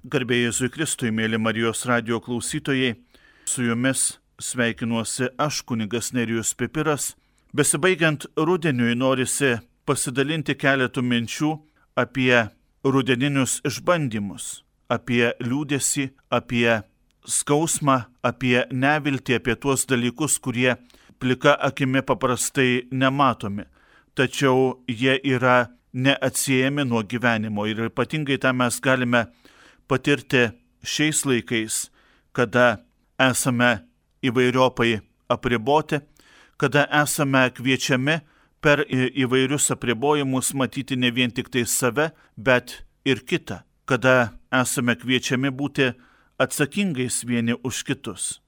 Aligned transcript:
Garbėjai 0.00 0.46
Jėzui 0.46 0.70
Kristui, 0.72 1.10
mėly 1.12 1.36
Marijos 1.36 1.82
radio 1.84 2.22
klausytojai, 2.24 2.94
su 3.44 3.66
jumis 3.66 4.14
sveikinuosi 4.40 5.26
aš, 5.36 5.58
kunigas 5.68 6.14
Nerijus 6.16 6.54
Pipiras. 6.56 7.10
Besibaigiant 7.52 8.24
rudeniui 8.32 8.94
norisi 8.96 9.58
pasidalinti 9.84 10.54
keletų 10.56 11.04
minčių 11.04 11.50
apie 12.00 12.46
rudeninius 12.80 13.58
išbandymus, 13.68 14.62
apie 14.88 15.34
liūdėsi, 15.44 16.06
apie 16.32 16.80
skausmą, 17.28 17.98
apie 18.24 18.64
neviltį, 18.72 19.36
apie 19.36 19.58
tuos 19.60 19.84
dalykus, 19.84 20.38
kurie 20.40 20.78
plika 21.20 21.58
akimi 21.60 22.00
paprastai 22.00 22.86
nematomi, 22.88 23.68
tačiau 24.16 24.80
jie 24.88 25.20
yra 25.20 25.66
neatsiejami 25.92 26.88
nuo 26.88 27.04
gyvenimo 27.04 27.68
ir 27.68 27.90
ypatingai 27.90 28.40
tą 28.40 28.56
mes 28.56 28.80
galime 28.80 29.26
patirti 29.90 30.48
šiais 30.86 31.24
laikais, 31.26 31.88
kada 32.32 32.80
esame 33.18 33.80
įvairiopai 34.22 35.00
apriboti, 35.28 36.00
kada 36.60 36.86
esame 37.02 37.48
kviečiami 37.56 38.20
per 38.60 38.84
įvairius 38.88 39.70
apribojimus 39.74 40.52
matyti 40.54 40.96
ne 40.96 41.10
vien 41.10 41.32
tik 41.32 41.48
tai 41.50 41.64
save, 41.66 42.10
bet 42.36 42.82
ir 43.04 43.24
kitą, 43.24 43.62
kada 43.88 44.32
esame 44.52 44.96
kviečiami 45.00 45.50
būti 45.50 45.90
atsakingais 46.40 47.24
vieni 47.24 47.56
už 47.64 47.82
kitus. 47.88 48.38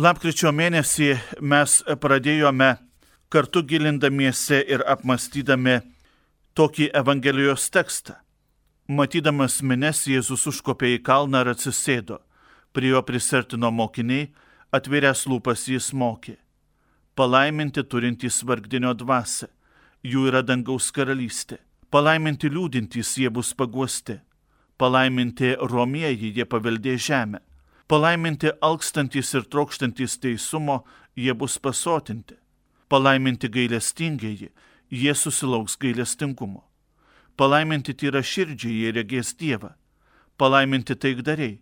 Lapkričio 0.00 0.52
mėnesį 0.56 1.12
mes 1.40 1.80
pradėjome 2.00 2.70
kartu 3.30 3.62
gilindamiesi 3.62 4.62
ir 4.66 4.82
apmastydami 4.88 5.80
tokį 6.56 6.90
Evangelijos 6.96 7.68
tekstą. 7.70 8.16
Matydamas 8.90 9.60
mines, 9.62 10.00
Jėzus 10.10 10.48
užkopė 10.50 10.88
į 10.96 11.02
kalną 11.06 11.44
ir 11.44 11.52
atsisėdo. 11.52 12.16
Prie 12.74 12.88
jo 12.90 12.98
prisertino 13.06 13.68
mokiniai, 13.70 14.32
atvėręs 14.74 15.28
lūpas 15.30 15.68
jis 15.70 15.92
mokė. 15.94 16.32
Palaiminti 17.14 17.84
turintys 17.86 18.40
vargdinio 18.42 18.90
dvasę, 18.98 19.46
jų 20.02 20.24
yra 20.32 20.40
dangaus 20.42 20.88
karalystė. 20.90 21.60
Palaiminti 21.94 22.50
liūdintys 22.50 23.12
jie 23.22 23.30
bus 23.30 23.52
paguosti. 23.54 24.16
Palaiminti 24.74 25.52
romieji 25.70 26.32
jie 26.34 26.48
paveldė 26.50 26.96
žemę. 26.98 27.38
Palaiminti 27.86 28.50
alkstantys 28.58 29.30
ir 29.38 29.46
trokštantys 29.46 30.18
teisumo 30.18 30.80
jie 31.14 31.30
bus 31.34 31.60
pasotinti. 31.62 32.34
Palaiminti 32.90 33.52
gailestingieji, 33.54 34.50
jie 34.90 35.14
susilauks 35.14 35.78
gailestingumo. 35.78 36.64
Palaiminti 37.40 37.94
tyra 37.96 38.20
širdžiai, 38.20 38.82
jie 38.82 38.90
regės 38.92 39.30
Dievą. 39.40 39.70
Palaiminti 40.36 40.92
taikdariai, 40.92 41.54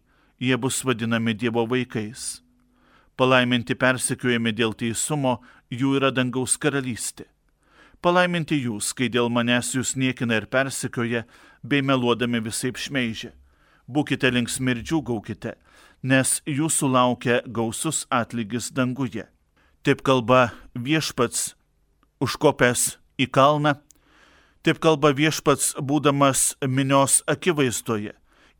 jie 0.42 0.56
bus 0.58 0.80
vadinami 0.82 1.36
Dievo 1.38 1.62
vaikais. 1.70 2.40
Palaiminti 3.14 3.76
persekiojami 3.78 4.50
dėl 4.58 4.74
teisumo, 4.74 5.36
jų 5.70 5.92
yra 6.00 6.10
dangaus 6.10 6.56
karalystė. 6.58 7.28
Palaiminti 8.02 8.58
jūs, 8.58 8.90
kai 8.90 9.06
dėl 9.06 9.30
manęs 9.30 9.70
jūs 9.78 9.94
niekina 9.94 10.42
ir 10.42 10.50
persekioja, 10.50 11.22
bei 11.62 11.86
meluodami 11.86 12.42
visai 12.42 12.74
šmeižia. 12.74 13.30
Būkite 13.86 14.34
linksmi 14.34 14.74
ir 14.74 14.82
džiūgaukite, 14.82 15.54
nes 16.02 16.40
jūsų 16.42 16.90
laukia 16.90 17.42
gausus 17.46 18.02
atlygis 18.10 18.72
danguje. 18.74 19.30
Taip 19.86 20.02
kalba 20.02 20.48
viešpats, 20.74 21.54
užkopęs 22.18 22.96
į 23.14 23.30
kalną 23.30 23.78
Taip 24.68 24.82
kalba 24.84 25.14
viešpats 25.16 25.78
būdamas 25.80 26.50
minios 26.60 27.22
akivaizdoje. 27.24 28.10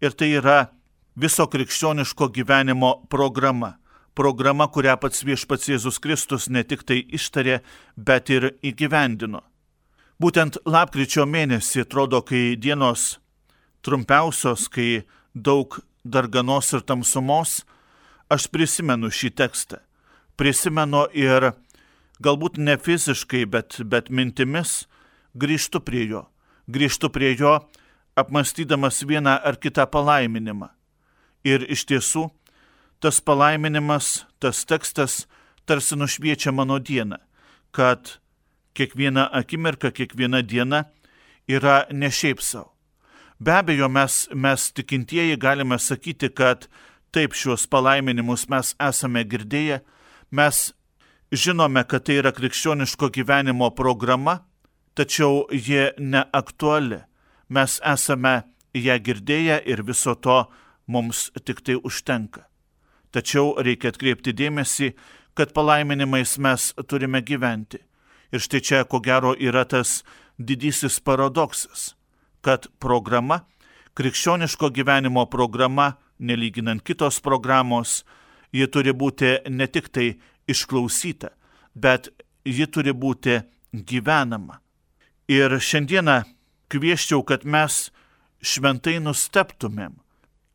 Ir 0.01 0.15
tai 0.17 0.29
yra 0.39 0.71
viso 1.21 1.45
krikščioniško 1.53 2.31
gyvenimo 2.33 2.95
programa. 3.13 3.75
Programa, 4.17 4.71
kurią 4.73 4.95
pats 5.03 5.21
viešpats 5.29 5.69
Jėzus 5.69 6.01
Kristus 6.01 6.49
ne 6.49 6.65
tik 6.65 6.87
tai 6.89 7.03
ištarė, 7.05 7.59
bet 7.93 8.33
ir 8.33 8.55
įgyvendino. 8.65 9.43
Būtent 10.17 10.57
lapkričio 10.65 11.29
mėnesį 11.29 11.85
atrodo, 11.85 12.25
kai 12.25 12.57
dienos 12.57 13.19
trumpiausios, 13.85 14.65
kai 14.73 15.05
daug 15.37 15.77
darganos 16.09 16.73
ir 16.73 16.89
tamsumos, 16.89 17.67
aš 18.33 18.49
prisimenu 18.49 19.13
šį 19.13 19.37
tekstą. 19.45 19.85
Prisimenu 20.41 21.05
ir 21.13 21.53
galbūt 22.25 22.57
ne 22.57 22.81
fiziškai, 22.81 23.45
bet, 23.45 23.83
bet 23.85 24.09
mintimis, 24.09 24.87
grįžtu 25.35 25.81
prie 25.85 26.07
jo, 26.09 26.25
grįžtu 26.69 27.11
prie 27.13 27.35
jo, 27.39 27.59
apmastydamas 28.19 29.03
vieną 29.07 29.39
ar 29.45 29.57
kitą 29.57 29.87
palaiminimą. 29.87 30.71
Ir 31.47 31.65
iš 31.71 31.85
tiesų, 31.89 32.29
tas 33.01 33.21
palaiminimas, 33.21 34.27
tas 34.43 34.65
tekstas 34.67 35.27
tarsi 35.69 35.97
nušviečia 35.97 36.53
mano 36.53 36.79
dieną, 36.79 37.21
kad 37.71 38.19
kiekviena 38.75 39.29
akimirka, 39.33 39.91
kiekviena 39.91 40.43
diena 40.43 40.85
yra 41.49 41.85
ne 41.93 42.11
šiaip 42.11 42.43
savo. 42.43 42.75
Be 43.39 43.55
abejo, 43.55 43.87
mes, 43.89 44.27
mes 44.35 44.73
tikintieji 44.75 45.37
galime 45.39 45.79
sakyti, 45.79 46.29
kad 46.35 46.67
taip 47.15 47.37
šios 47.39 47.69
palaiminimus 47.71 48.49
mes 48.51 48.75
esame 48.83 49.23
girdėję, 49.25 49.79
mes 50.35 50.73
žinome, 51.31 51.85
kad 51.87 52.03
tai 52.09 52.19
yra 52.19 52.33
krikščioniško 52.35 53.13
gyvenimo 53.15 53.71
programa, 53.77 54.41
tačiau 54.99 55.47
ji 55.53 55.93
neaktuali. 55.99 56.99
Mes 57.49 57.79
esame 57.95 58.35
ją 58.75 58.97
girdėję 59.07 59.63
ir 59.71 59.83
viso 59.87 60.15
to 60.15 60.39
mums 60.87 61.31
tik 61.47 61.63
tai 61.63 61.79
užtenka. 61.79 62.43
Tačiau 63.15 63.55
reikia 63.65 63.93
atkreipti 63.93 64.35
dėmesį, 64.37 64.91
kad 65.39 65.55
palaiminimais 65.57 66.35
mes 66.43 66.73
turime 66.91 67.23
gyventi. 67.23 67.79
Ir 68.35 68.43
štai 68.45 68.61
čia 68.61 68.85
ko 68.85 69.01
gero 69.01 69.33
yra 69.39 69.65
tas 69.65 70.03
didysis 70.37 70.99
paradoksas, 71.01 71.95
kad 72.45 72.69
programa, 72.83 73.47
krikščioniško 73.97 74.69
gyvenimo 74.75 75.25
programa, 75.31 75.95
nelyginant 76.19 76.85
kitos 76.85 77.23
programos, 77.25 78.03
ji 78.53 78.67
turi 78.67 78.93
būti 78.93 79.39
ne 79.49 79.67
tik 79.67 79.89
tai 79.89 80.09
išklausyta, 80.51 81.33
bet 81.75 82.11
ji 82.45 82.67
turi 82.67 82.93
būti 82.93 83.41
gyvenama. 83.73 84.61
Ir 85.29 85.53
šiandieną 85.61 86.23
kvieščiau, 86.73 87.21
kad 87.21 87.45
mes 87.45 87.91
šventai 88.41 88.97
nusteptumėm, 89.05 89.99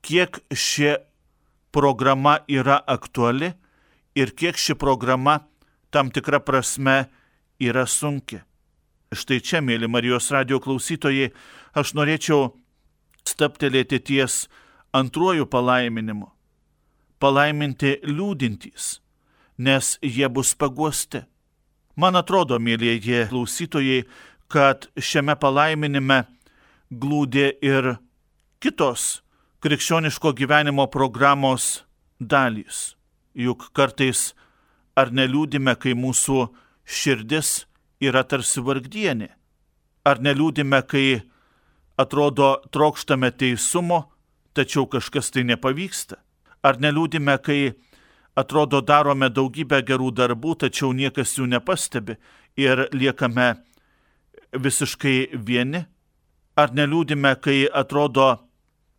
kiek 0.01 0.39
ši 0.49 0.95
programa 1.73 2.39
yra 2.49 2.79
aktuali 2.81 3.51
ir 4.17 4.33
kiek 4.33 4.57
ši 4.57 4.73
programa 4.77 5.43
tam 5.93 6.09
tikra 6.09 6.39
prasme 6.41 7.05
yra 7.61 7.85
sunki. 7.85 8.41
Štai 9.13 9.39
čia, 9.45 9.61
mėly 9.61 9.85
Marijos 9.85 10.31
radio 10.33 10.57
klausytojai, 10.57 11.29
aš 11.77 11.93
norėčiau 11.93 12.55
staptelėti 13.29 13.99
ties 14.01 14.47
antruoju 14.93 15.45
palaiminimu. 15.45 16.31
Palaiminti 17.21 17.99
liūdintys, 18.09 18.97
nes 19.57 19.97
jie 20.01 20.27
bus 20.33 20.55
paguosti. 20.57 21.21
Man 21.95 22.17
atrodo, 22.17 22.57
mėlyje 22.57 23.27
klausytojai, 23.29 24.01
kad 24.53 24.85
šiame 25.01 25.33
palaiminime 25.39 26.23
glūdė 26.93 27.47
ir 27.65 27.95
kitos 28.61 29.23
krikščioniško 29.65 30.33
gyvenimo 30.37 30.85
programos 30.93 31.83
dalys. 32.19 32.93
Juk 33.33 33.71
kartais 33.73 34.33
ar 34.99 35.09
neliūdime, 35.09 35.73
kai 35.79 35.95
mūsų 35.97 36.45
širdis 36.85 37.63
yra 38.03 38.21
tarsi 38.27 38.61
vargdienė? 38.61 39.31
Ar 40.05 40.19
neliūdime, 40.21 40.83
kai 40.85 41.23
atrodo 41.97 42.57
trokštame 42.75 43.31
teisumo, 43.31 44.03
tačiau 44.53 44.85
kažkas 44.85 45.31
tai 45.33 45.47
nepavyksta? 45.49 46.19
Ar 46.63 46.77
neliūdime, 46.77 47.39
kai 47.41 47.73
atrodo 48.37 48.83
darome 48.85 49.31
daugybę 49.33 49.81
gerų 49.87 50.11
darbų, 50.13 50.57
tačiau 50.67 50.93
niekas 50.93 51.37
jų 51.39 51.47
nepastebi 51.55 52.19
ir 52.59 52.87
liekame 52.93 53.55
visiškai 54.53 55.33
vieni? 55.33 55.85
Ar 56.55 56.73
neliūdime, 56.73 57.33
kai 57.41 57.65
atrodo 57.65 58.27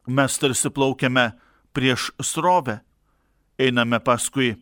mes 0.07 0.39
tarsi 0.39 0.71
plaukiame 0.75 1.33
prieš 1.75 2.11
srovę, 2.23 2.81
einame 3.59 4.01
paskui, 4.03 4.55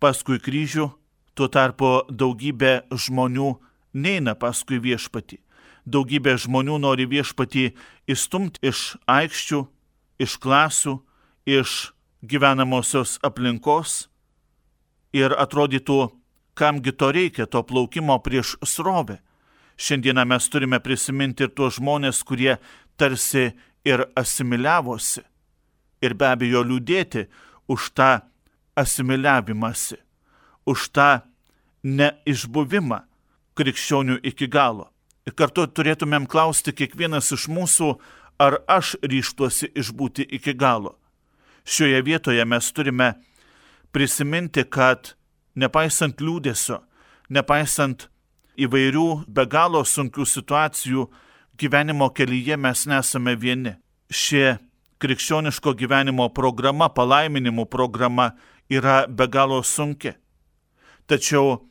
paskui 0.00 0.40
kryžių, 0.40 0.88
tuo 1.36 1.48
tarpu 1.52 1.90
daugybė 2.08 2.88
žmonių 2.90 3.52
neina 3.94 4.34
paskui 4.34 4.80
viešpatį. 4.82 5.38
Daugybė 5.88 6.36
žmonių 6.40 6.78
nori 6.82 7.06
viešpatį 7.08 7.70
įstumti 8.10 8.60
iš 8.68 8.96
aikščių, 9.08 9.60
iš 10.20 10.36
klasių, 10.42 10.98
iš 11.48 11.92
gyvenamosios 12.22 13.16
aplinkos 13.24 14.08
ir 15.16 15.32
atrodytų, 15.32 16.10
kamgi 16.58 16.92
to 16.92 17.12
reikia, 17.14 17.46
to 17.46 17.62
plaukimo 17.62 18.18
prieš 18.20 18.56
srovę. 18.66 19.20
Šiandieną 19.78 20.24
mes 20.26 20.48
turime 20.50 20.80
prisiminti 20.82 21.46
ir 21.46 21.52
tuos 21.54 21.78
žmonės, 21.78 22.24
kurie 22.26 22.56
tarsi 22.98 23.52
ir 23.86 24.02
asimiliavosi, 24.18 25.22
ir 26.02 26.14
be 26.18 26.26
abejo 26.26 26.64
liūdėti 26.66 27.28
už 27.70 27.92
tą 27.94 28.10
asimiliavimąsi, 28.78 29.98
už 30.66 30.88
tą 30.90 31.08
neišbuvimą 31.86 33.04
krikščionių 33.58 34.18
iki 34.26 34.48
galo. 34.50 34.90
Ir 35.26 35.34
kartu 35.38 35.66
turėtumėm 35.66 36.26
klausti 36.30 36.72
kiekvienas 36.72 37.30
iš 37.36 37.48
mūsų, 37.52 37.94
ar 38.38 38.60
aš 38.70 38.96
ryštuosi 39.02 39.72
išbūti 39.78 40.26
iki 40.38 40.54
galo. 40.54 40.94
Šioje 41.68 42.00
vietoje 42.02 42.44
mes 42.48 42.70
turime 42.72 43.12
prisiminti, 43.92 44.64
kad 44.64 45.14
nepaisant 45.58 46.22
liūdėsio, 46.22 46.80
nepaisant 47.28 48.08
įvairių 48.58 49.08
be 49.28 49.44
galo 49.46 49.84
sunkių 49.86 50.26
situacijų, 50.26 51.06
gyvenimo 51.58 52.10
kelyje 52.14 52.56
mes 52.58 52.86
nesame 52.90 53.36
vieni. 53.38 53.76
Šie 54.10 54.58
krikščioniško 54.98 55.74
gyvenimo 55.78 56.28
programa, 56.34 56.88
palaiminimų 56.90 57.68
programa 57.70 58.32
yra 58.70 59.06
be 59.06 59.28
galo 59.30 59.60
sunki. 59.62 60.14
Tačiau 61.08 61.68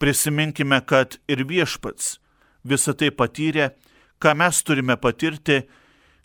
prisiminkime, 0.00 0.80
kad 0.86 1.18
ir 1.28 1.44
viešpats 1.46 2.16
visą 2.64 2.94
tai 2.96 3.10
patyrė, 3.10 3.70
ką 4.20 4.34
mes 4.36 4.62
turime 4.64 4.96
patirti 5.00 5.62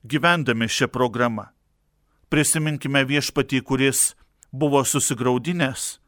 gyvendami 0.04 0.68
šią 0.70 0.90
programą. 0.92 1.50
Prisiminkime 2.32 3.04
viešpatį, 3.08 3.62
kuris 3.62 4.16
buvo 4.52 4.82
susigaudinęs, 4.84 6.00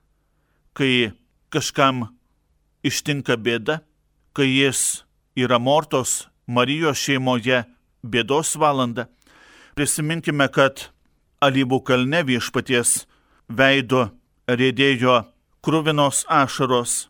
kai 0.74 1.12
kažkam 1.54 2.07
ištinka 2.83 3.38
bėda, 3.38 3.81
kai 4.37 4.45
jis 4.53 5.03
yra 5.33 5.57
mortos 5.57 6.27
Marijos 6.45 6.99
šeimoje 7.01 7.63
bėdos 8.05 8.53
valanda. 8.61 9.07
Prisiminkime, 9.73 10.45
kad 10.53 10.91
alyvų 11.41 11.79
kalne 11.87 12.21
viešpaties 12.27 13.07
veido 13.49 14.07
rėdėjo 14.47 15.23
krūvinos 15.65 16.21
ašaros, 16.29 17.07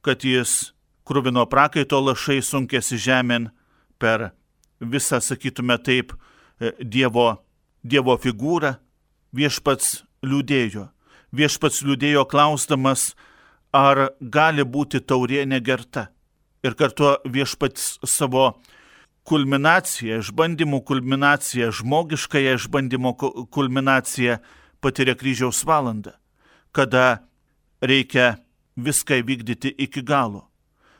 kad 0.00 0.24
jis 0.24 0.72
krūvino 1.04 1.44
prakaito 1.50 2.00
lašai 2.00 2.40
sunkėsi 2.42 2.96
žemėn 3.04 3.50
per 4.00 4.30
visą, 4.80 5.20
sakytume 5.20 5.76
taip, 5.78 6.16
e, 6.58 6.72
Dievo, 6.80 7.42
dievo 7.84 8.16
figūrą, 8.16 8.78
viešpats 9.36 10.02
liūdėjo. 10.24 10.88
Viešpats 11.32 11.84
liūdėjo 11.84 12.24
klausdamas, 12.32 13.12
ar 13.72 14.10
gali 14.20 14.64
būti 14.64 15.00
taurė 15.00 15.46
negerta. 15.46 16.08
Ir 16.62 16.76
kartu 16.78 17.16
viešpats 17.26 17.98
savo 18.06 18.52
kulminaciją, 19.26 20.20
išbandymų 20.22 20.82
kulminaciją, 20.86 21.70
žmogiškąją 21.74 22.54
išbandymo 22.58 23.14
kulminaciją 23.50 24.38
patiria 24.82 25.14
kryžiaus 25.18 25.62
valandą, 25.66 26.14
kada 26.72 27.22
reikia 27.82 28.36
viską 28.76 29.22
vykdyti 29.26 29.74
iki 29.78 30.02
galo, 30.02 30.48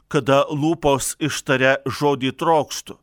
kada 0.09 0.45
lūpos 0.51 1.17
ištaria 1.23 1.79
žodį 1.87 2.35
trokštų, 2.39 2.99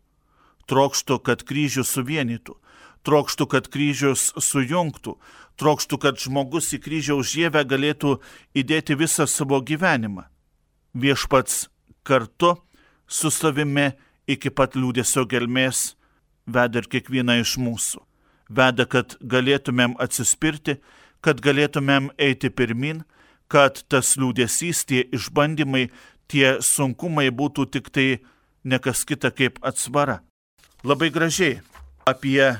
trokštų, 0.70 1.20
kad 1.26 1.44
kryžius 1.44 1.92
suvienytų, 1.96 2.56
trokštų, 3.04 3.48
kad 3.50 3.68
kryžius 3.72 4.30
sujungtų, 4.36 5.18
trokštų, 5.60 6.00
kad 6.00 6.20
žmogus 6.20 6.72
į 6.76 6.84
kryžiaus 6.84 7.32
žievę 7.34 7.66
galėtų 7.68 8.20
įdėti 8.56 8.96
visą 9.00 9.28
savo 9.28 9.60
gyvenimą. 9.64 10.28
Viešpats 10.94 11.68
kartu 12.10 12.56
su 13.08 13.32
savimi 13.34 13.92
iki 14.30 14.52
pat 14.54 14.78
liūdėsio 14.78 15.26
gelmės 15.30 15.94
veda 16.50 16.82
ir 16.82 16.90
kiekvieną 16.90 17.40
iš 17.44 17.58
mūsų. 17.62 18.02
Veda, 18.50 18.86
kad 18.90 19.16
galėtumėm 19.22 19.96
atsispirti, 20.02 20.80
kad 21.22 21.42
galėtumėm 21.46 22.10
eiti 22.18 22.50
pirmin, 22.50 23.04
kad 23.50 23.84
tas 23.90 24.16
liūdėsys, 24.18 24.86
tie 24.90 25.04
išbandymai, 25.14 25.90
tie 26.30 26.58
sunkumai 26.62 27.30
būtų 27.30 27.68
tik 27.74 27.90
tai 27.94 28.08
nekas 28.64 29.06
kita 29.06 29.32
kaip 29.34 29.60
atsvara. 29.66 30.20
Labai 30.84 31.10
gražiai 31.14 31.60
apie 32.10 32.56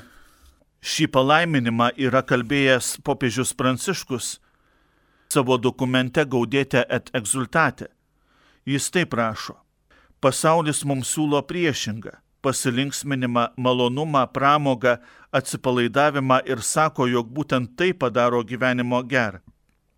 šį 0.80 1.10
palaiminimą 1.14 1.90
yra 1.98 2.22
kalbėjęs 2.26 2.98
popiežius 3.04 3.54
Pranciškus 3.56 4.38
savo 5.30 5.58
dokumente 5.58 6.24
Gaudėte 6.26 6.84
et 6.88 7.10
exultate. 7.14 7.90
Jis 8.66 8.90
taip 8.90 9.14
rašo. 9.14 9.56
Pasaulis 10.20 10.84
mums 10.84 11.08
siūlo 11.14 11.40
priešingą- 11.48 12.12
pasilinksminimą, 12.44 13.48
malonumą, 13.56 14.26
pramogą, 14.32 14.98
atsipalaidavimą 15.32 16.40
ir 16.46 16.62
sako, 16.62 17.06
jog 17.06 17.28
būtent 17.28 17.76
tai 17.76 17.92
padaro 17.92 18.42
gyvenimo 18.44 19.02
gerą. 19.02 19.40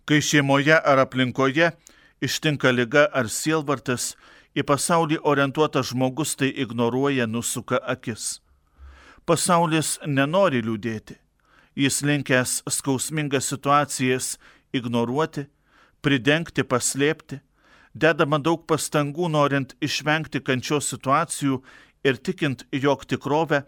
Kai 0.07 0.21
šeimoje 0.21 0.81
ar 0.85 0.99
aplinkoje 0.99 1.73
ištinka 2.21 2.71
lyga 2.71 3.09
ar 3.13 3.25
sielvartas, 3.25 4.17
į 4.55 4.63
pasaulį 4.63 5.19
orientuotas 5.25 5.91
žmogus 5.91 6.37
tai 6.37 6.53
ignoruoja, 6.53 7.27
nusuka 7.27 7.79
akis. 7.83 8.41
Pasaulis 9.27 9.99
nenori 10.07 10.63
liūdėti. 10.63 11.17
Jis 11.75 12.03
linkęs 12.03 12.63
skausmingas 12.69 13.49
situacijas 13.49 14.37
ignoruoti, 14.73 15.47
pridengti, 16.03 16.63
paslėpti 16.63 17.41
dedama 17.95 18.39
daug 18.39 18.65
pastangų 18.67 19.29
norint 19.33 19.77
išvengti 19.81 20.41
kančios 20.41 20.89
situacijų 20.93 21.61
ir 22.05 22.19
tikint, 22.19 22.65
jog 22.73 23.05
tikrovę, 23.07 23.65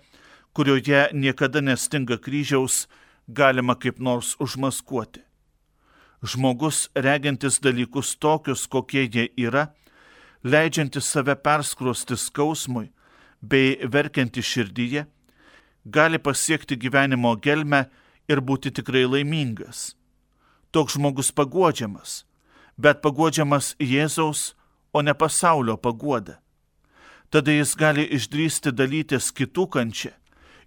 kurioje 0.54 1.08
niekada 1.12 1.60
nestinga 1.60 2.18
kryžiaus, 2.18 2.86
galima 3.28 3.74
kaip 3.74 3.98
nors 3.98 4.34
užmaskuoti. 4.40 5.22
Žmogus, 6.24 6.88
regintis 6.94 7.60
dalykus 7.60 8.14
tokius, 8.16 8.66
kokie 8.66 9.04
jie 9.04 9.28
yra, 9.36 9.68
leidžiantis 10.44 11.04
save 11.04 11.34
perskrosti 11.36 12.16
skausmui 12.16 12.88
bei 13.42 13.76
verkianti 13.84 14.42
širdyje, 14.42 15.04
gali 15.84 16.18
pasiekti 16.18 16.78
gyvenimo 16.80 17.34
gelmę 17.36 17.84
ir 18.28 18.40
būti 18.40 18.72
tikrai 18.72 19.04
laimingas. 19.04 19.92
Toks 20.72 20.96
žmogus 20.96 21.30
paguodžiamas, 21.32 22.24
bet 22.76 23.02
paguodžiamas 23.02 23.74
Jėzaus, 23.78 24.54
o 24.94 25.02
ne 25.02 25.14
pasaulio 25.14 25.76
paguoda. 25.76 26.38
Tada 27.30 27.50
jis 27.50 27.74
gali 27.74 28.04
išdrysti 28.14 28.70
dalytis 28.70 29.32
kitų 29.34 29.66
kančią 29.74 30.12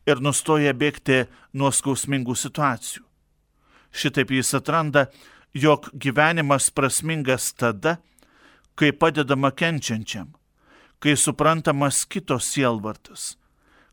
ir 0.08 0.20
nustoja 0.24 0.74
bėgti 0.76 1.26
nuo 1.54 1.72
skausmingų 1.72 2.36
situacijų. 2.36 3.04
Šitaip 3.92 4.32
jis 4.36 4.54
atranda, 4.56 5.08
jog 5.56 5.88
gyvenimas 5.94 6.70
prasmingas 6.72 7.54
tada, 7.56 7.98
kai 8.76 8.92
padedama 8.92 9.52
kenčiančiam, 9.52 10.34
kai 11.00 11.16
suprantamas 11.16 12.04
kitos 12.06 12.52
sielvartas, 12.52 13.38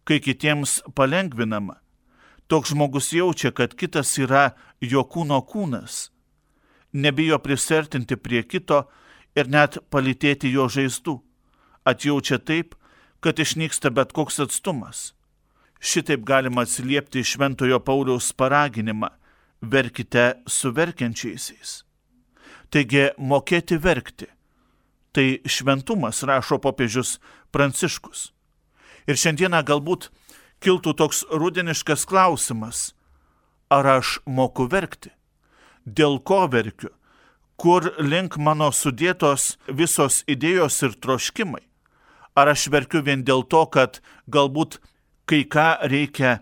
kai 0.04 0.18
kitiems 0.20 0.82
palengvinama. 0.94 1.78
Toks 2.50 2.74
žmogus 2.74 3.12
jaučia, 3.14 3.54
kad 3.54 3.72
kitas 3.78 4.18
yra 4.20 4.50
jo 4.82 5.06
kūno 5.08 5.38
kūnas 5.48 6.10
nebijo 6.94 7.38
prisertinti 7.38 8.16
prie 8.16 8.42
kito 8.46 8.84
ir 9.36 9.50
net 9.50 9.78
palitėti 9.90 10.52
jo 10.54 10.68
žaizdų. 10.70 11.18
Atjaučia 11.84 12.38
taip, 12.38 12.74
kad 13.20 13.38
išnyksta 13.38 13.90
bet 13.90 14.14
koks 14.16 14.40
atstumas. 14.46 15.12
Šitaip 15.80 16.24
galima 16.24 16.64
atsiliepti 16.64 17.20
iš 17.20 17.34
Šventojo 17.34 17.80
Pauliaus 17.80 18.32
paraginimą- 18.32 19.08
verkite 19.74 20.34
su 20.46 20.72
verkiančiaisiais. 20.72 21.82
Taigi 22.70 23.10
mokėti 23.18 23.78
verkti. 23.78 24.26
Tai 25.12 25.38
šventumas, 25.46 26.22
rašo 26.22 26.58
popiežius 26.58 27.18
Pranciškus. 27.52 28.32
Ir 29.06 29.14
šiandieną 29.14 29.62
galbūt 29.62 30.08
kiltų 30.60 30.94
toks 30.96 31.24
rudeniškas 31.30 32.06
klausimas- 32.06 32.94
ar 33.76 33.86
aš 33.86 34.18
moku 34.26 34.66
verkti? 34.68 35.10
Dėl 35.86 36.18
ko 36.20 36.46
verkiu, 36.50 36.90
kur 37.56 37.92
link 37.98 38.36
mano 38.36 38.70
sudėtos 38.72 39.54
visos 39.68 40.22
idėjos 40.28 40.82
ir 40.82 40.96
troškimai. 40.98 41.62
Ar 42.34 42.50
aš 42.50 42.66
verkiu 42.72 43.04
vien 43.06 43.22
dėl 43.22 43.44
to, 43.46 43.62
kad 43.70 44.00
galbūt 44.26 44.80
kai 45.28 45.44
ką 45.46 45.86
reikia 45.86 46.40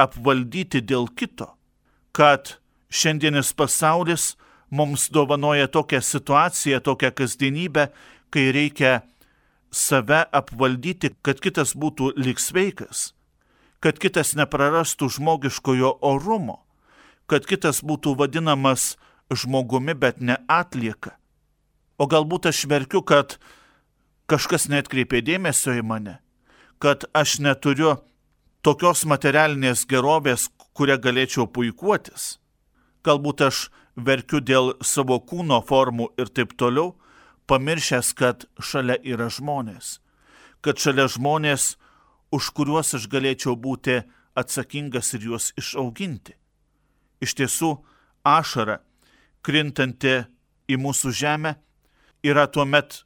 apvaldyti 0.00 0.82
dėl 0.82 1.06
kito, 1.14 1.52
kad 2.12 2.56
šiandienis 2.90 3.52
pasaulis 3.54 4.34
mums 4.74 5.06
dovanoja 5.14 5.68
tokią 5.70 6.00
situaciją, 6.02 6.80
tokią 6.80 7.12
kasdienybę, 7.14 7.88
kai 8.34 8.50
reikia 8.50 9.02
save 9.70 10.24
apvaldyti, 10.34 11.12
kad 11.22 11.38
kitas 11.42 11.74
būtų 11.78 12.14
liksveikas, 12.18 13.12
kad 13.78 13.98
kitas 14.02 14.34
neprarastų 14.34 15.10
žmogiškojo 15.18 15.98
orumo, 16.02 16.63
kad 17.26 17.46
kitas 17.48 17.82
būtų 17.84 18.16
vadinamas 18.18 18.94
žmogumi, 19.32 19.94
bet 19.94 20.20
ne 20.20 20.38
atlieka. 20.48 21.16
O 21.98 22.08
galbūt 22.10 22.50
aš 22.50 22.64
verkiu, 22.70 23.02
kad 23.06 23.38
kažkas 24.30 24.66
netkreipė 24.72 25.22
dėmesio 25.24 25.76
į 25.78 25.84
mane, 25.86 26.18
kad 26.82 27.06
aš 27.14 27.38
neturiu 27.44 27.96
tokios 28.64 29.04
materialinės 29.06 29.84
gerovės, 29.86 30.48
kurią 30.74 30.98
galėčiau 30.98 31.46
puikuotis. 31.46 32.38
Galbūt 33.04 33.44
aš 33.46 33.68
verkiu 33.96 34.40
dėl 34.40 34.74
savo 34.82 35.20
kūno 35.20 35.60
formų 35.68 36.10
ir 36.18 36.32
taip 36.34 36.56
toliau, 36.58 36.94
pamiršęs, 37.46 38.12
kad 38.16 38.46
šalia 38.58 38.96
yra 39.04 39.28
žmonės. 39.30 39.98
Kad 40.64 40.80
šalia 40.80 41.06
žmonės, 41.12 41.74
už 42.32 42.50
kuriuos 42.56 42.94
aš 42.96 43.06
galėčiau 43.12 43.54
būti 43.54 44.00
atsakingas 44.34 45.12
ir 45.14 45.28
juos 45.28 45.52
išauginti. 45.60 46.34
Iš 47.24 47.34
tiesų, 47.38 47.70
ašara, 48.24 48.80
krintanti 49.44 50.20
į 50.68 50.78
mūsų 50.80 51.12
žemę, 51.16 51.54
yra 52.24 52.46
tuomet 52.52 53.02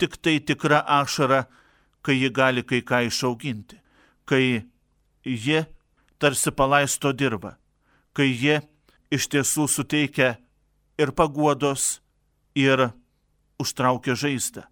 tik 0.00 0.16
tai 0.22 0.38
tikra 0.40 0.80
ašara, 1.00 1.44
kai 2.02 2.16
ji 2.16 2.30
gali 2.32 2.64
kai 2.64 2.80
ką 2.80 3.02
išauginti, 3.08 3.76
kai 4.28 4.64
ji 5.24 5.62
tarsi 6.18 6.52
palaisto 6.54 7.12
dirba, 7.12 7.56
kai 8.16 8.30
ji 8.32 8.60
iš 9.12 9.28
tiesų 9.32 9.66
suteikia 9.68 10.36
ir 10.98 11.12
paguodos, 11.16 11.98
ir 12.58 12.90
užtraukia 13.62 14.16
žaizdą. 14.18 14.64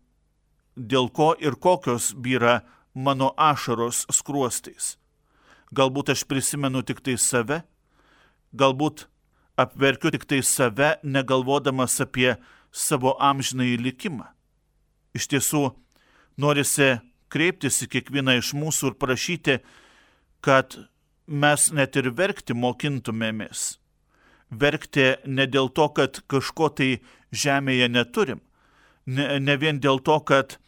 Dėl 0.76 1.08
ko 1.08 1.32
ir 1.40 1.56
kokios 1.56 2.12
byra 2.12 2.60
mano 2.94 3.32
ašaros 3.36 4.04
skruostais. 4.12 4.96
Galbūt 5.72 6.12
aš 6.12 6.24
prisimenu 6.28 6.82
tik 6.86 7.00
tai 7.04 7.16
save, 7.18 7.62
galbūt 8.58 9.06
apverkiu 9.60 10.12
tik 10.12 10.26
tai 10.28 10.42
save, 10.44 10.96
negalvodamas 11.02 12.00
apie 12.04 12.36
savo 12.72 13.16
amžinai 13.20 13.76
likimą. 13.80 14.28
Iš 15.16 15.30
tiesų, 15.32 15.62
norisi 16.36 16.96
kreiptis 17.32 17.80
į 17.84 17.90
kiekvieną 17.94 18.36
iš 18.40 18.52
mūsų 18.56 18.92
ir 18.92 18.98
prašyti, 19.00 19.56
kad 20.44 20.76
mes 21.26 21.70
net 21.72 21.96
ir 21.96 22.12
verkti 22.14 22.54
mokintumėmės. 22.54 23.78
Verkti 24.50 25.16
ne 25.26 25.46
dėl 25.50 25.72
to, 25.74 25.88
kad 25.90 26.20
kažko 26.30 26.68
tai 26.78 26.90
žemėje 27.34 27.88
neturim, 27.90 28.44
ne, 29.06 29.40
ne 29.40 29.56
vien 29.58 29.80
dėl 29.82 29.98
to, 29.98 30.20
kad 30.20 30.58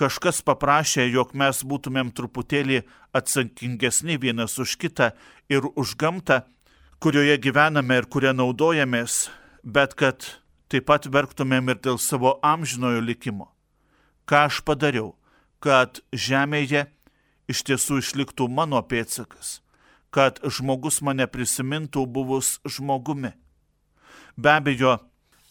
kažkas 0.00 0.40
paprašė, 0.46 1.04
jog 1.12 1.34
mes 1.36 1.60
būtumėm 1.68 2.14
truputėlį 2.16 2.82
atsakingesni 3.12 4.16
vienas 4.16 4.56
už 4.62 4.78
kitą 4.80 5.12
ir 5.52 5.68
už 5.76 5.96
gamtą, 6.00 6.42
kurioje 7.02 7.34
gyvename 7.42 7.96
ir 7.98 8.06
kurią 8.06 8.30
naudojamės, 8.38 9.26
bet 9.66 9.96
kad 9.98 10.22
taip 10.70 10.86
pat 10.86 11.08
verktumėm 11.10 11.72
ir 11.72 11.80
dėl 11.82 11.98
savo 11.98 12.36
amžinojo 12.46 13.00
likimo. 13.02 13.48
Ką 14.22 14.44
aš 14.46 14.60
padariau, 14.62 15.16
kad 15.58 15.98
žemėje 16.14 16.84
iš 17.50 17.64
tiesų 17.66 17.98
išliktų 18.04 18.46
mano 18.46 18.78
pėtsakas, 18.86 19.58
kad 20.14 20.38
žmogus 20.46 21.02
mane 21.02 21.26
prisimintų 21.26 22.06
buvus 22.06 22.60
žmogumi. 22.62 23.34
Be 24.38 24.54
abejo, 24.54 25.00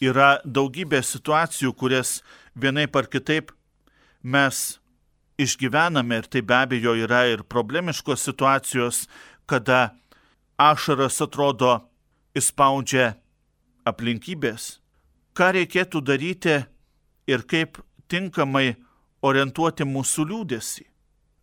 yra 0.00 0.38
daugybė 0.48 1.04
situacijų, 1.04 1.76
kurias 1.76 2.22
vienai 2.56 2.88
par 2.88 3.12
kitaip 3.12 3.52
mes 4.24 4.78
išgyvename 5.36 6.22
ir 6.22 6.32
tai 6.32 6.40
be 6.40 6.62
abejo 6.64 6.96
yra 6.96 7.26
ir 7.28 7.44
problemiškos 7.44 8.24
situacijos, 8.24 9.04
kada 9.44 9.90
ašaras 10.58 11.20
atrodo 11.24 11.80
įspaudžia 12.36 13.14
aplinkybės. 13.88 14.78
Ką 15.36 15.52
reikėtų 15.56 16.02
daryti 16.04 16.56
ir 17.26 17.44
kaip 17.48 17.80
tinkamai 18.12 18.76
orientuoti 19.22 19.86
mūsų 19.88 20.26
liūdėsi. 20.28 20.86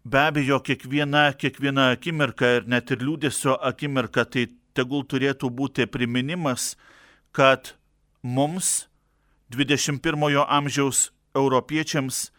Be 0.10 0.22
abejo, 0.30 0.60
kiekviena, 0.64 1.30
kiekviena 1.38 1.90
akimirka 1.96 2.56
ir 2.60 2.68
net 2.72 2.92
ir 2.92 3.02
liūdėsio 3.04 3.58
akimirka 3.70 4.26
tai 4.26 4.48
tegul 4.78 5.04
turėtų 5.04 5.50
būti 5.52 5.88
priminimas, 5.92 6.76
kad 7.32 7.74
mums 8.24 8.88
21 9.52 10.46
amžiaus 10.46 11.10
europiečiams 11.36 12.30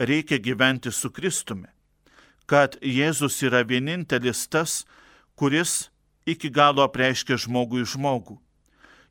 reikia 0.00 0.38
gyventi 0.38 0.92
su 0.92 1.10
Kristumi, 1.10 1.68
kad 2.46 2.76
Jėzus 2.80 3.40
yra 3.44 3.62
vienintelis 3.64 4.46
tas, 4.48 4.84
kuris 5.36 5.90
iki 6.32 6.50
galo 6.50 6.84
apreiškia 6.86 7.38
žmogui 7.40 7.86
žmogų. 7.86 8.38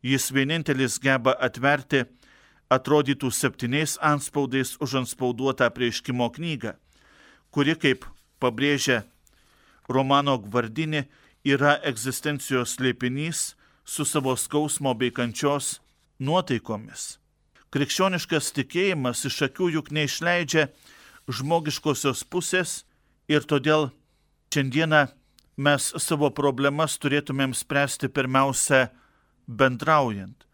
Jis 0.01 0.29
vienintelis 0.31 0.99
geba 1.03 1.35
atverti 1.35 2.05
atrodytų 2.71 3.31
septyniais 3.33 3.97
anspaudais 4.01 4.77
užanspauduotą 4.79 5.67
prieškimo 5.75 6.29
knygą 6.38 6.77
kuri, 7.51 7.75
kaip 7.75 8.05
pabrėžia 8.41 9.03
Romano 9.89 10.38
Gvardinė, 10.41 11.07
yra 11.45 11.77
egzistencijos 11.88 12.75
slėpinys 12.77 13.53
su 13.85 14.05
savo 14.05 14.35
skausmo 14.38 14.93
bei 14.93 15.11
kančios 15.11 15.79
nuotaikomis. 16.19 17.17
Krikščioniškas 17.73 18.51
tikėjimas 18.57 19.25
iš 19.29 19.43
akių 19.49 19.69
juk 19.77 19.91
neišleidžia 19.93 20.67
žmogiškosios 21.29 22.25
pusės 22.25 22.83
ir 23.29 23.45
todėl 23.45 23.89
šiandieną 24.53 25.05
mes 25.59 25.89
savo 25.99 26.29
problemas 26.31 26.95
turėtumėm 27.03 27.51
spręsti 27.57 28.07
pirmiausia 28.15 28.85
bendraujant, 29.43 30.45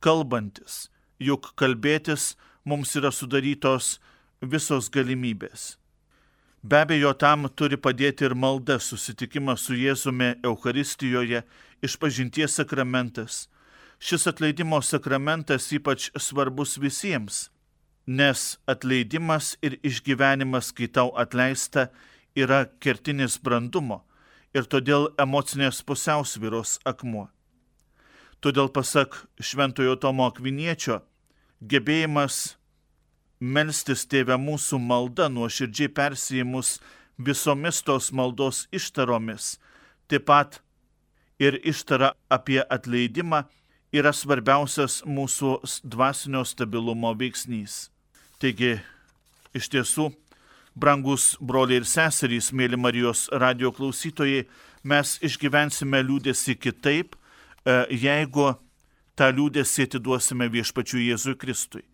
kalbantis, 0.00 0.88
juk 1.20 1.50
kalbėtis 1.60 2.32
mums 2.64 2.94
yra 2.96 3.10
sudarytos 3.12 3.98
visos 4.40 4.88
galimybės. 4.94 5.74
Be 6.64 6.80
abejo, 6.80 7.12
tam 7.12 7.44
turi 7.52 7.76
padėti 7.76 8.24
ir 8.24 8.32
malda, 8.32 8.78
susitikimas 8.80 9.66
su 9.66 9.76
Jėzumi 9.76 10.30
Euharistijoje, 10.48 11.42
išpažinties 11.84 12.56
sakramentas. 12.56 13.50
Šis 14.00 14.24
atleidimo 14.32 14.80
sakramentas 14.80 15.68
ypač 15.76 16.08
svarbus 16.16 16.78
visiems, 16.80 17.50
nes 18.08 18.56
atleidimas 18.64 19.58
ir 19.60 19.76
išgyvenimas, 19.84 20.72
kai 20.72 20.88
tau 20.88 21.12
atleista, 21.20 21.90
yra 22.32 22.64
kertinis 22.80 23.36
brandumo 23.36 24.00
ir 24.54 24.68
todėl 24.70 25.08
emocinės 25.20 25.82
pusiausvyros 25.86 26.78
akmuo. 26.86 27.28
Todėl 28.40 28.68
pasak 28.68 29.16
Šventojo 29.40 29.96
Tomo 29.96 30.28
Akviniečio, 30.28 31.00
gebėjimas 31.64 32.56
melstis 33.40 34.04
tėvę 34.06 34.36
mūsų 34.40 34.78
malda 34.80 35.30
nuoširdžiai 35.32 35.90
persijimus 35.96 36.78
visomis 37.18 37.82
tos 37.82 38.10
maldos 38.12 38.66
ištaromis, 38.72 39.56
taip 40.08 40.26
pat 40.28 40.60
ir 41.40 41.58
ištara 41.64 42.12
apie 42.30 42.60
atleidimą 42.62 43.44
yra 43.94 44.12
svarbiausias 44.12 45.02
mūsų 45.06 45.56
dvasinio 45.86 46.42
stabilumo 46.46 47.12
veiksnys. 47.18 47.88
Taigi, 48.42 48.76
iš 49.54 49.70
tiesų, 49.70 50.10
brangus 50.74 51.34
broliai 51.40 51.82
ir 51.82 51.88
seserys, 51.88 52.50
mėly 52.52 52.78
Marijos 52.80 53.28
radio 53.32 53.72
klausytojai, 53.72 54.44
mes 54.82 55.16
išgyvensime 55.24 56.02
liūdėsi 56.02 56.58
kitaip, 56.58 57.16
e, 57.64 57.80
jeigu 57.90 58.52
tą 59.14 59.30
liūdėsi 59.30 59.88
atiduosime 59.88 60.50
viešpačiu 60.50 61.02
Jėzui 61.02 61.36
Kristui 61.38 61.84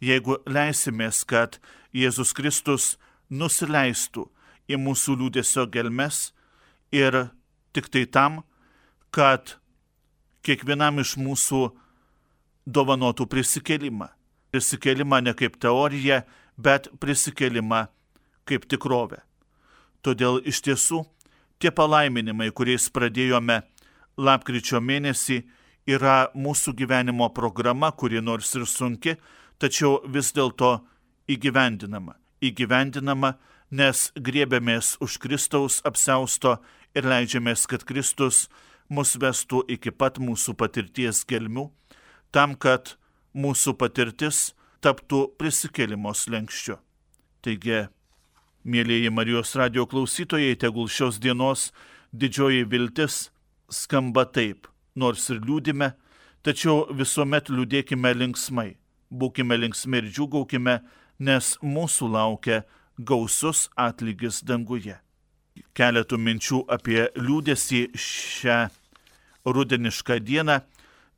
jeigu 0.00 0.38
leisimės, 0.46 1.24
kad 1.24 1.58
Jėzus 1.96 2.34
Kristus 2.36 2.96
nusileistų 3.30 4.26
į 4.68 4.78
mūsų 4.80 5.16
liūdėsio 5.20 5.66
gelmes 5.72 6.32
ir 6.92 7.28
tik 7.72 7.88
tai 7.92 8.04
tam, 8.06 8.42
kad 9.10 9.56
kiekvienam 10.46 11.00
iš 11.00 11.16
mūsų 11.20 11.70
dovanotų 12.66 13.26
prisikelimą. 13.30 14.10
Prisikelimą 14.52 15.20
ne 15.24 15.34
kaip 15.36 15.56
teoriją, 15.60 16.22
bet 16.56 16.88
prisikelimą 17.00 17.86
kaip 18.46 18.66
tikrovę. 18.70 19.22
Todėl 20.06 20.40
iš 20.46 20.62
tiesų 20.66 21.02
tie 21.58 21.72
palaiminimai, 21.74 22.52
kuriais 22.54 22.88
pradėjome 22.92 23.62
lapkričio 24.16 24.80
mėnesį, 24.80 25.42
yra 25.86 26.28
mūsų 26.34 26.74
gyvenimo 26.78 27.28
programa, 27.34 27.92
kuri 27.92 28.22
nors 28.22 28.54
ir 28.58 28.66
sunki, 28.66 29.16
tačiau 29.58 30.00
vis 30.10 30.32
dėlto 30.36 30.78
įgyvendinama. 31.30 32.16
Įgyvendinama, 32.44 33.36
nes 33.70 34.10
griebėmės 34.14 34.96
už 35.02 35.18
Kristaus 35.22 35.80
apsausto 35.86 36.58
ir 36.94 37.06
leidžiamės, 37.08 37.66
kad 37.66 37.84
Kristus 37.86 38.46
mus 38.88 39.16
vestų 39.18 39.64
iki 39.72 39.90
pat 39.90 40.20
mūsų 40.22 40.54
patirties 40.58 41.24
gelmių, 41.26 41.70
tam, 42.30 42.54
kad 42.54 42.96
mūsų 43.34 43.76
patirtis 43.78 44.52
taptų 44.84 45.26
prisikelimo 45.38 46.12
slengščiu. 46.14 46.78
Taigi, 47.42 47.86
mėlyjeji 48.66 49.12
Marijos 49.14 49.54
radio 49.56 49.86
klausytojai, 49.86 50.58
tegul 50.58 50.90
šios 50.90 51.20
dienos 51.22 51.70
didžioji 52.12 52.66
viltis 52.66 53.28
skamba 53.70 54.26
taip, 54.26 54.66
nors 54.94 55.30
ir 55.30 55.38
liūdime, 55.46 55.92
tačiau 56.42 56.84
visuomet 56.90 57.48
liūdėkime 57.52 58.12
linksmai 58.18 58.74
būkime 59.10 59.56
linksmi 59.56 60.00
ir 60.02 60.10
džiugaukime, 60.10 60.80
nes 61.18 61.56
mūsų 61.62 62.10
laukia 62.12 62.62
gausus 62.98 63.68
atlygis 63.76 64.42
danguje. 64.42 64.98
keletų 65.72 66.18
minčių 66.20 66.58
apie 66.68 67.08
liūdėsi 67.16 67.90
šią 67.96 68.68
rudenišką 69.44 70.18
dieną. 70.20 70.60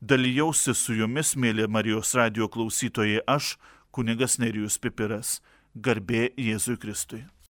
Dalyjausi 0.01 0.73
su 0.73 0.93
jumis, 0.95 1.35
mėly 1.35 1.67
Marijos 1.67 2.13
radio 2.15 2.47
klausytojai, 2.47 3.19
aš, 3.27 3.57
kunigas 3.91 4.39
Nerijus 4.39 4.77
Pipiras. 4.77 5.41
Garbė 5.75 6.31
Jėzui 6.37 6.77
Kristui. 6.79 7.25